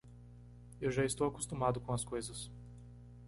[0.81, 2.49] Eu já estou acostumado com as coisas.